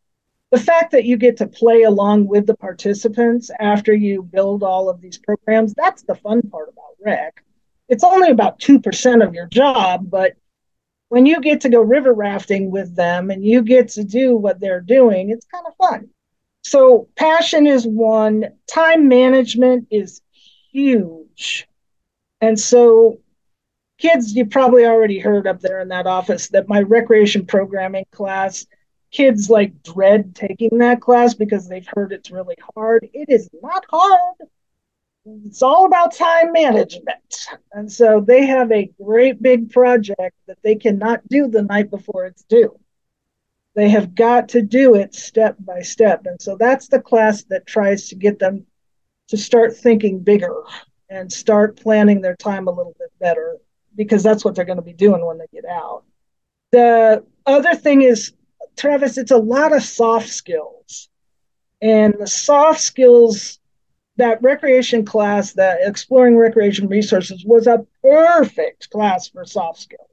[0.51, 4.89] The fact that you get to play along with the participants after you build all
[4.89, 7.43] of these programs, that's the fun part about rec.
[7.89, 10.33] It's only about 2% of your job, but
[11.09, 14.59] when you get to go river rafting with them and you get to do what
[14.59, 16.09] they're doing, it's kind of fun.
[16.63, 20.21] So, passion is one, time management is
[20.71, 21.67] huge.
[22.41, 23.19] And so,
[23.97, 28.65] kids, you probably already heard up there in that office that my recreation programming class,
[29.11, 33.07] kids like dread taking that class because they've heard it's really hard.
[33.13, 34.35] It is not hard.
[35.45, 37.47] It's all about time management.
[37.73, 42.25] And so they have a great big project that they cannot do the night before
[42.25, 42.79] it's due.
[43.75, 46.25] They have got to do it step by step.
[46.25, 48.65] And so that's the class that tries to get them
[49.27, 50.63] to start thinking bigger
[51.09, 53.57] and start planning their time a little bit better
[53.95, 56.03] because that's what they're going to be doing when they get out.
[56.71, 58.33] The other thing is,
[58.75, 61.09] Travis, it's a lot of soft skills.
[61.81, 63.59] And the soft skills,
[64.17, 70.07] that recreation class, that exploring recreation resources, was a perfect class for soft skills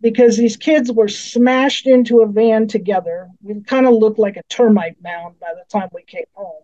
[0.00, 3.28] because these kids were smashed into a van together.
[3.42, 6.62] We kind of looked like a termite mound by the time we came home.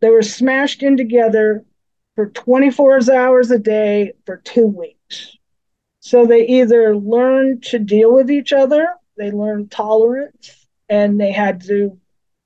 [0.00, 1.64] They were smashed in together
[2.14, 5.36] for 24 hours a day for two weeks.
[6.00, 11.62] So they either learned to deal with each other, they learned tolerance, and they had
[11.62, 11.98] to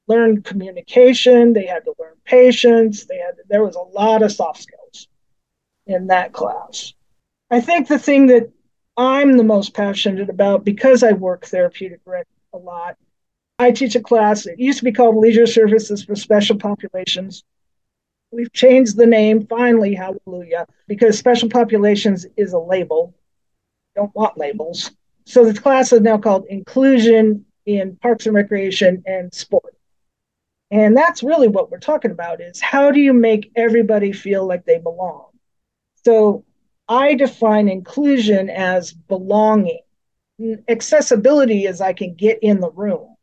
[0.06, 4.32] learn communication, they had to learn patience, they had to, there was a lot of
[4.32, 5.08] soft skills
[5.86, 6.94] in that class.
[7.50, 8.50] I think the thing that
[8.96, 12.96] I'm the most passionate about because I work therapeutic rec a lot.
[13.58, 14.46] I teach a class.
[14.46, 17.44] It used to be called Leisure Services for Special Populations.
[18.30, 23.14] We've changed the name finally, hallelujah, because special populations is a label
[23.98, 24.92] don't want labels.
[25.26, 29.74] So the class is now called Inclusion in Parks and Recreation and Sport.
[30.70, 34.64] And that's really what we're talking about is how do you make everybody feel like
[34.64, 35.26] they belong?
[36.04, 36.44] So
[36.88, 39.80] I define inclusion as belonging.
[40.68, 43.16] Accessibility is I can get in the room.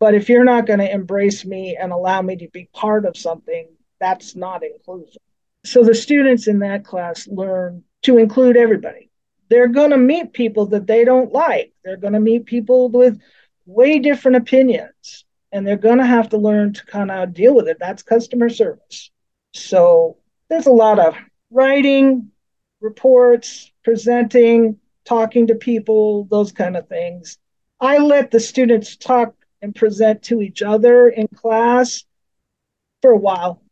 [0.00, 3.16] But if you're not going to embrace me and allow me to be part of
[3.16, 3.68] something,
[4.02, 5.20] that's not inclusion.
[5.64, 9.12] So the students in that class learn to include everybody
[9.52, 11.74] they're going to meet people that they don't like.
[11.84, 13.20] They're going to meet people with
[13.66, 17.68] way different opinions, and they're going to have to learn to kind of deal with
[17.68, 17.76] it.
[17.78, 19.10] That's customer service.
[19.52, 20.16] So
[20.48, 21.14] there's a lot of
[21.50, 22.30] writing,
[22.80, 27.36] reports, presenting, talking to people, those kind of things.
[27.78, 32.04] I let the students talk and present to each other in class
[33.02, 33.62] for a while.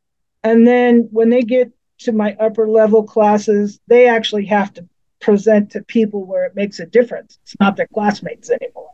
[0.42, 4.88] And then when they get to my upper level classes, they actually have to
[5.20, 7.38] present to people where it makes a difference.
[7.42, 8.92] It's not their classmates anymore.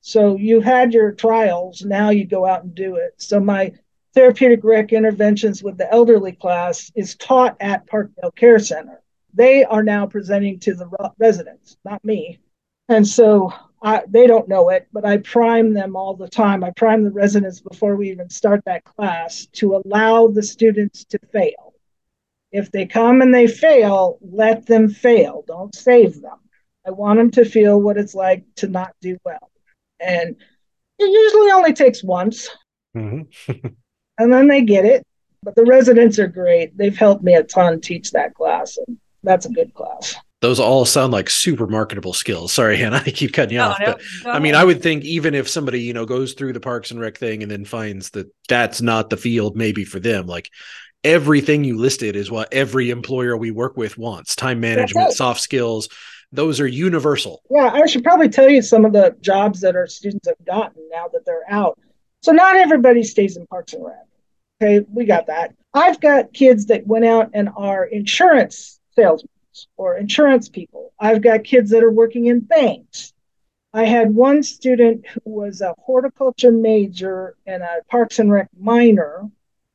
[0.00, 3.14] So you had your trials, now you go out and do it.
[3.16, 3.72] So my
[4.14, 9.02] therapeutic rec interventions with the elderly class is taught at Parkdale Care Center.
[9.34, 12.38] They are now presenting to the residents, not me.
[12.88, 16.64] And so I, they don't know it, but I prime them all the time.
[16.64, 21.18] I prime the residents before we even start that class to allow the students to
[21.32, 21.74] fail
[22.56, 25.44] if they come and they fail, let them fail.
[25.46, 26.38] Don't save them.
[26.86, 29.50] I want them to feel what it's like to not do well.
[30.00, 30.36] And
[30.98, 32.48] it usually only takes once.
[32.96, 33.52] Mm-hmm.
[34.18, 35.02] and then they get it.
[35.42, 36.76] But the residents are great.
[36.76, 38.78] They've helped me a ton teach that class.
[38.86, 40.16] And that's a good class.
[40.42, 42.52] Those all sound like super marketable skills.
[42.52, 43.78] Sorry, Hannah, I keep cutting you off.
[43.80, 44.30] No, but no.
[44.32, 47.00] I mean, I would think even if somebody, you know, goes through the Parks and
[47.00, 50.50] Rec thing and then finds that that's not the field maybe for them, like
[51.06, 55.88] everything you listed is what every employer we work with wants time management soft skills
[56.32, 59.86] those are universal yeah i should probably tell you some of the jobs that our
[59.86, 61.78] students have gotten now that they're out
[62.22, 63.94] so not everybody stays in parks and rec
[64.60, 69.30] okay we got that i've got kids that went out and are insurance salesmen
[69.76, 73.12] or insurance people i've got kids that are working in banks
[73.76, 79.28] I had one student who was a horticulture major and a Parks and Rec minor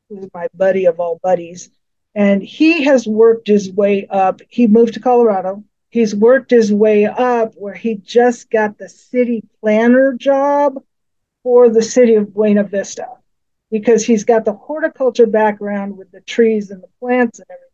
[0.10, 1.70] who's my buddy of all buddies.
[2.16, 4.42] And he has worked his way up.
[4.50, 5.64] He moved to Colorado.
[5.90, 10.82] He's worked his way up where he just got the city planner job
[11.44, 13.08] for the city of Buena Vista
[13.70, 17.71] because he's got the horticulture background with the trees and the plants and everything,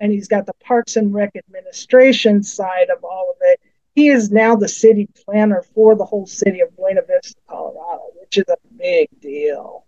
[0.00, 3.60] and he's got the Parks and Rec administration side of all of it.
[3.94, 8.38] He is now the city planner for the whole city of Buena Vista, Colorado, which
[8.38, 9.86] is a big deal.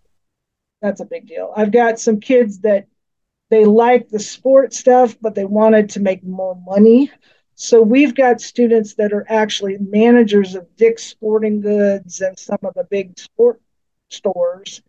[0.81, 1.53] That's a big deal.
[1.55, 2.87] I've got some kids that
[3.49, 7.11] they like the sport stuff, but they wanted to make more money.
[7.55, 12.73] So we've got students that are actually managers of Dick's Sporting Goods and some of
[12.73, 13.61] the big sport
[14.09, 14.81] stores.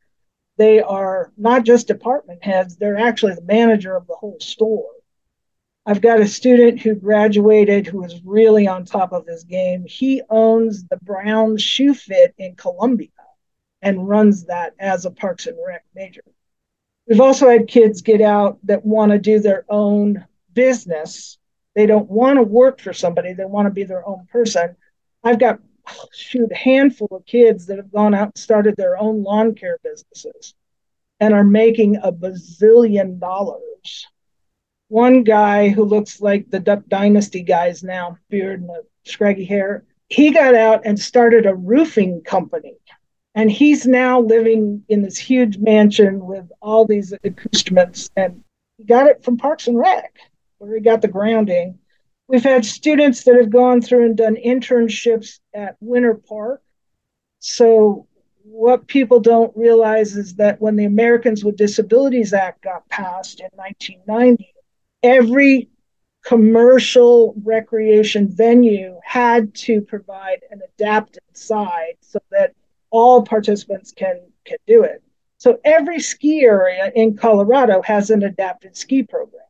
[0.57, 4.91] They are not just department heads, they're actually the manager of the whole store.
[5.85, 9.85] I've got a student who graduated who is really on top of his game.
[9.85, 13.09] He owns the Brown Shoe Fit in Columbia
[13.81, 16.23] and runs that as a Parks and Rec major.
[17.09, 21.39] We've also had kids get out that want to do their own business.
[21.75, 24.77] They don't want to work for somebody, they want to be their own person.
[25.25, 25.59] I've got
[26.13, 29.79] shoot a handful of kids that have gone out and started their own lawn care
[29.83, 30.55] businesses
[31.19, 34.07] and are making a bazillion dollars.
[34.93, 39.85] One guy who looks like the Duck Dynasty guys now, beard and the scraggy hair,
[40.11, 42.75] he got out and started a roofing company
[43.35, 48.11] and he's now living in this huge mansion with all these accoutrements.
[48.17, 48.45] And
[48.77, 50.15] he got it from Parks and Rec,
[50.59, 51.79] where he got the grounding.
[52.29, 56.61] We've had students that have gone through and done internships at Winter Park.
[57.39, 58.07] So,
[58.45, 63.49] what people don't realize is that when the Americans with Disabilities Act got passed in
[63.55, 64.52] 1990,
[65.03, 65.69] every
[66.25, 72.55] commercial recreation venue had to provide an adapted side so that
[72.91, 75.03] all participants can can do it.
[75.39, 79.43] So every ski area in Colorado has an adapted ski program.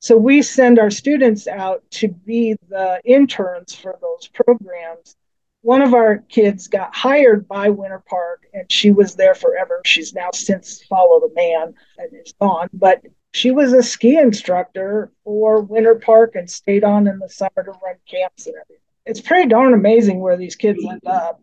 [0.00, 5.16] So we send our students out to be the interns for those programs.
[5.62, 9.80] One of our kids got hired by Winter Park and she was there forever.
[9.84, 13.02] She's now since followed a man and is gone, but
[13.32, 17.70] she was a ski instructor for Winter Park and stayed on in the summer to
[17.70, 18.82] run camps and everything.
[19.06, 21.40] It's pretty darn amazing where these kids end up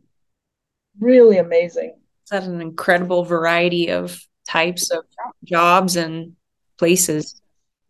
[0.99, 1.95] really amazing.
[2.23, 5.05] It's that an incredible variety of types of
[5.43, 6.35] jobs and
[6.77, 7.41] places.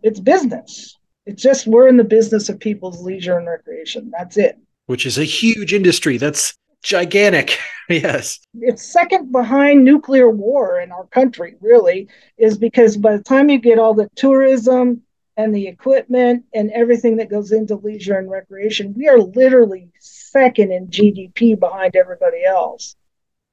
[0.01, 0.97] It's business.
[1.25, 4.11] It's just we're in the business of people's leisure and recreation.
[4.15, 4.57] That's it.
[4.85, 6.17] Which is a huge industry.
[6.17, 6.55] That's
[6.85, 7.57] gigantic.
[7.89, 8.39] yes.
[8.53, 12.07] It's second behind nuclear war in our country, really,
[12.37, 15.01] is because by the time you get all the tourism
[15.35, 20.71] and the equipment and everything that goes into leisure and recreation, we are literally second
[20.71, 22.95] in GDP behind everybody else.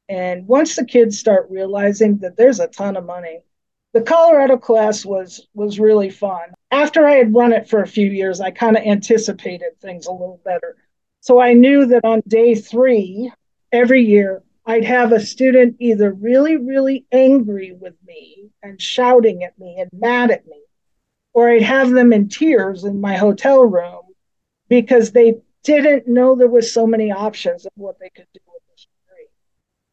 [0.09, 3.41] And once the kids start realizing that there's a ton of money,
[3.95, 6.55] the Colorado class was was really fun.
[6.71, 10.13] After I had run it for a few years, I kind of anticipated things a
[10.13, 10.77] little better.
[11.23, 13.33] So I knew that on day 3
[13.71, 19.57] every year I'd have a student either really really angry with me and shouting at
[19.57, 20.61] me and mad at me
[21.33, 24.03] or I'd have them in tears in my hotel room
[24.69, 28.63] because they didn't know there was so many options of what they could do with
[28.73, 29.29] this degree.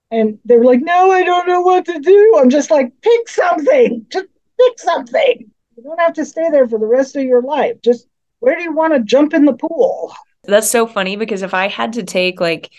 [0.10, 2.38] And they were like, no, I don't know what to do.
[2.40, 4.06] I'm just like, pick something.
[4.10, 4.26] Just
[4.60, 5.52] pick something.
[5.78, 7.78] You don't have to stay there for the rest of your life.
[7.84, 8.08] Just
[8.40, 10.12] where do you want to jump in the pool?
[10.50, 12.72] That's so funny because if I had to take like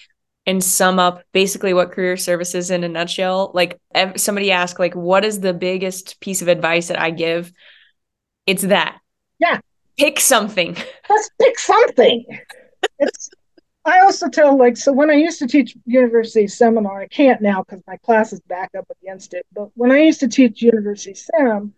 [0.47, 3.81] and sum up basically what career services in a nutshell, like
[4.17, 7.53] somebody asked like what is the biggest piece of advice that I give?
[8.47, 8.99] It's that.
[9.39, 9.61] Yeah.
[9.97, 10.77] Pick something.
[11.09, 12.25] Let's pick something
[13.01, 13.31] it's
[13.85, 17.63] I also tell like so when I used to teach university seminar, I can't now
[17.63, 19.47] because my class is back up against it.
[19.53, 21.73] But when I used to teach university sem,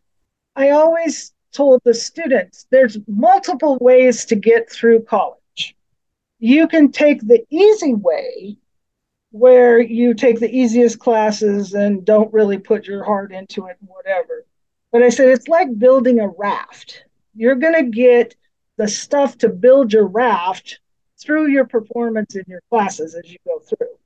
[0.57, 5.38] I always told the students there's multiple ways to get through college.
[6.45, 8.57] You can take the easy way
[9.30, 14.45] where you take the easiest classes and don't really put your heart into it whatever.
[14.90, 17.05] But I said it's like building a raft.
[17.36, 18.34] You're going to get
[18.76, 20.80] the stuff to build your raft
[21.22, 23.97] through your performance in your classes as you go through.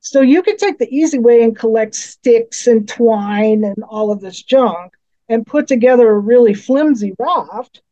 [0.00, 4.22] So you can take the easy way and collect sticks and twine and all of
[4.22, 4.94] this junk
[5.28, 7.82] and put together a really flimsy raft,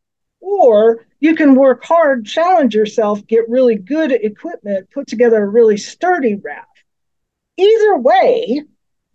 [0.42, 5.76] or you can work hard, challenge yourself, get really good equipment, put together a really
[5.76, 6.68] sturdy raft.
[7.56, 8.62] Either way,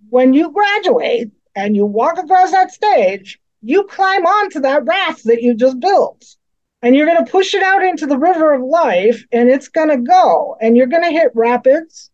[0.10, 5.42] when you graduate and you walk across that stage, you climb onto that raft that
[5.42, 6.36] you just built
[6.82, 9.90] and you're going to push it out into the river of life and it's going
[9.90, 12.10] to go and you're going to hit rapids.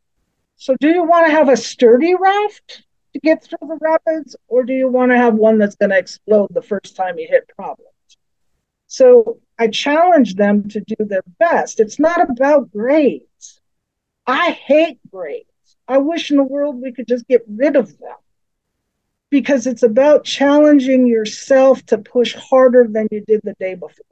[0.55, 2.83] So, do you want to have a sturdy raft
[3.13, 5.97] to get through the rapids or do you want to have one that's going to
[5.97, 7.92] explode the first time you hit problems?
[8.93, 11.79] So I challenge them to do their best.
[11.79, 13.59] It's not about grades.
[14.27, 15.47] I hate grades.
[15.87, 18.17] I wish in the world we could just get rid of them
[19.31, 24.05] because it's about challenging yourself to push harder than you did the day before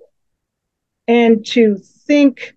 [1.07, 2.55] and to think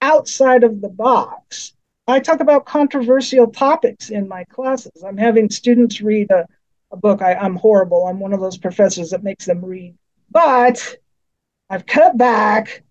[0.00, 1.74] outside of the box.
[2.08, 5.04] I talk about controversial topics in my classes.
[5.06, 6.46] I'm having students read a,
[6.90, 7.20] a book.
[7.20, 8.06] I, I'm horrible.
[8.06, 9.94] I'm one of those professors that makes them read.
[10.30, 10.96] But
[11.68, 12.82] I've cut back.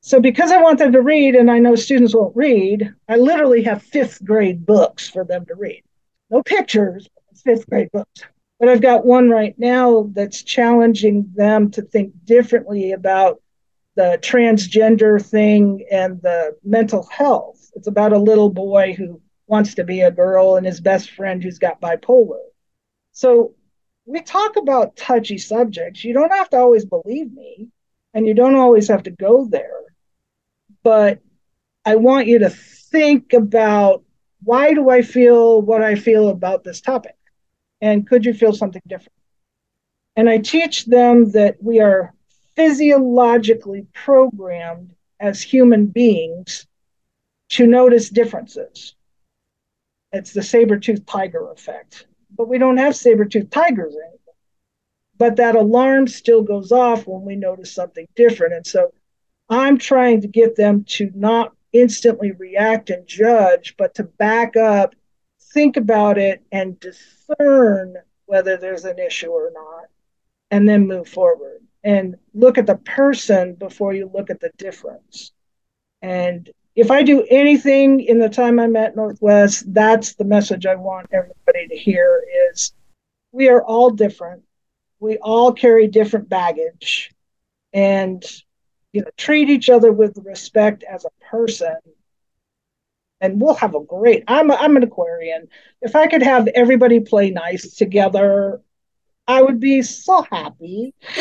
[0.00, 3.62] So, because I want them to read and I know students won't read, I literally
[3.62, 5.82] have fifth grade books for them to read.
[6.30, 8.22] No pictures, fifth grade books.
[8.58, 13.40] But I've got one right now that's challenging them to think differently about
[13.94, 17.70] the transgender thing and the mental health.
[17.74, 21.42] It's about a little boy who wants to be a girl and his best friend
[21.42, 22.40] who's got bipolar.
[23.12, 23.54] So
[24.06, 26.04] we talk about touchy subjects.
[26.04, 27.68] You don't have to always believe me
[28.14, 29.80] and you don't always have to go there.
[30.82, 31.20] But
[31.84, 34.04] I want you to think about
[34.44, 37.16] why do I feel what I feel about this topic?
[37.80, 39.12] And could you feel something different?
[40.16, 42.14] And I teach them that we are
[42.54, 46.66] physiologically programmed as human beings
[47.50, 48.94] to notice differences.
[50.12, 52.06] It's the saber-toothed tiger effect.
[52.36, 54.18] But we don't have saber-toothed tigers anymore.
[55.22, 58.54] But that alarm still goes off when we notice something different.
[58.54, 58.92] And so
[59.48, 64.96] I'm trying to get them to not instantly react and judge, but to back up,
[65.52, 67.94] think about it, and discern
[68.26, 69.84] whether there's an issue or not,
[70.50, 75.30] and then move forward and look at the person before you look at the difference.
[76.02, 80.74] And if I do anything in the time I'm at Northwest, that's the message I
[80.74, 82.72] want everybody to hear is
[83.30, 84.42] we are all different.
[85.02, 87.10] We all carry different baggage
[87.72, 88.24] and
[88.92, 91.74] you know treat each other with respect as a person
[93.20, 95.48] and we'll have a great I'm a, I'm an Aquarian.
[95.80, 98.60] If I could have everybody play nice together
[99.26, 100.94] I would be so happy.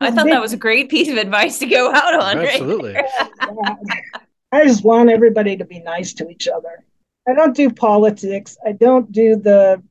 [0.00, 2.38] I thought that was a great piece of advice to go out on.
[2.38, 2.94] Absolutely.
[2.94, 3.06] Right
[4.52, 6.84] I just want everybody to be nice to each other.
[7.28, 8.56] I don't do politics.
[8.64, 9.82] I don't do the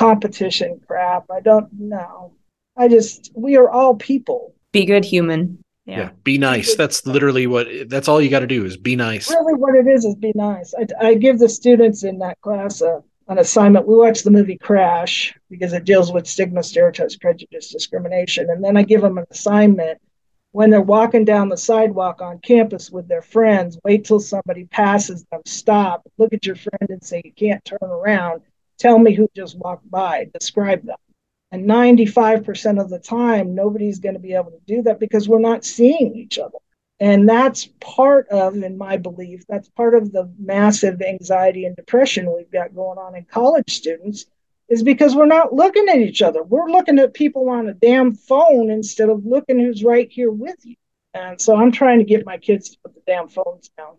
[0.00, 1.26] competition crap.
[1.30, 2.32] I don't know.
[2.74, 4.54] I just, we are all people.
[4.72, 5.62] Be good human.
[5.84, 5.98] Yeah.
[5.98, 6.10] yeah.
[6.24, 6.74] Be nice.
[6.74, 9.28] That's literally what, that's all you got to do is be nice.
[9.28, 10.72] Really, what it is is be nice.
[10.72, 13.86] I, I give the students in that class a, an assignment.
[13.86, 18.48] We watch the movie Crash because it deals with stigma, stereotypes, prejudice, discrimination.
[18.48, 20.00] And then I give them an assignment
[20.52, 25.24] when they're walking down the sidewalk on campus with their friends, wait till somebody passes
[25.30, 28.42] them, stop, look at your friend and say, You can't turn around.
[28.80, 30.96] Tell me who just walked by, describe them.
[31.52, 35.38] And 95% of the time, nobody's going to be able to do that because we're
[35.38, 36.58] not seeing each other.
[36.98, 42.34] And that's part of, in my belief, that's part of the massive anxiety and depression
[42.34, 44.24] we've got going on in college students,
[44.70, 46.42] is because we're not looking at each other.
[46.42, 50.56] We're looking at people on a damn phone instead of looking who's right here with
[50.64, 50.76] you.
[51.12, 53.96] And so I'm trying to get my kids to put the damn phones down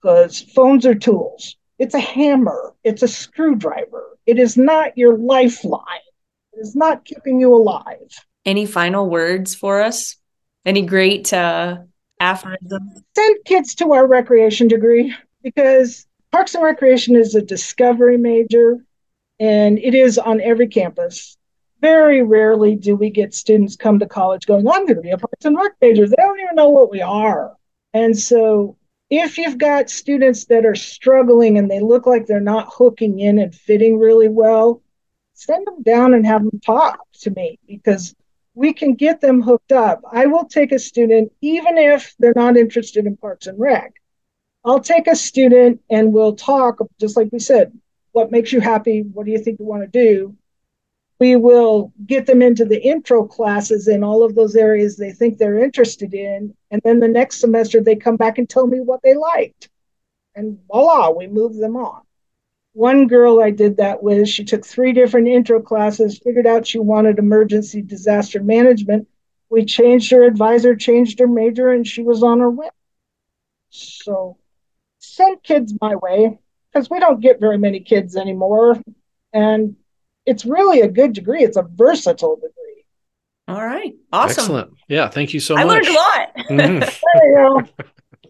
[0.00, 1.56] because phones are tools.
[1.78, 4.18] It's a hammer, it's a screwdriver.
[4.26, 5.82] It is not your lifeline,
[6.52, 8.12] it is not keeping you alive.
[8.44, 10.16] Any final words for us?
[10.64, 11.78] Any great uh,
[12.20, 13.02] aphorisms?
[13.14, 18.78] Send kids to our recreation degree because Parks and Recreation is a discovery major
[19.38, 21.36] and it is on every campus.
[21.80, 25.18] Very rarely do we get students come to college going, I'm going to be a
[25.18, 26.06] Parks and Rec major.
[26.06, 27.54] They don't even know what we are.
[27.92, 28.76] And so
[29.10, 33.38] if you've got students that are struggling and they look like they're not hooking in
[33.38, 34.82] and fitting really well,
[35.34, 38.14] send them down and have them talk to me because
[38.54, 40.00] we can get them hooked up.
[40.10, 43.92] I will take a student, even if they're not interested in Parks and Rec.
[44.64, 47.78] I'll take a student and we'll talk, just like we said,
[48.12, 49.02] what makes you happy?
[49.02, 50.34] What do you think you want to do?
[51.18, 55.38] We will get them into the intro classes in all of those areas they think
[55.38, 56.54] they're interested in.
[56.70, 59.70] And then the next semester, they come back and tell me what they liked.
[60.34, 62.02] And voila, we move them on.
[62.74, 66.78] One girl I did that with, she took three different intro classes, figured out she
[66.78, 69.08] wanted emergency disaster management.
[69.48, 72.68] We changed her advisor, changed her major, and she was on her way.
[73.70, 74.36] So
[74.98, 76.38] send kids my way
[76.70, 78.78] because we don't get very many kids anymore.
[79.32, 79.76] And
[80.26, 82.52] it's really a good degree, it's a versatile degree.
[83.48, 83.94] All right.
[84.12, 84.30] Awesome.
[84.42, 84.70] Excellent.
[84.88, 85.08] Yeah.
[85.08, 85.72] Thank you so I much.
[85.72, 86.36] I learned a lot.
[86.50, 87.00] Mhm.
[87.14, 87.84] There you go.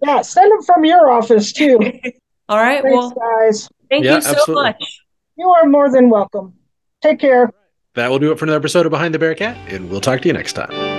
[0.04, 1.78] Yeah, send them from your office too.
[2.50, 2.82] All right.
[2.82, 3.68] Thanks, well, guys.
[3.90, 4.64] thank Yeah, you so absolutely.
[4.64, 5.00] much.
[5.38, 6.54] You are more than welcome.
[7.02, 7.50] Take care.
[7.94, 10.28] That will do it for another episode of Behind the Bearcat, and we'll talk to
[10.28, 10.95] you next time.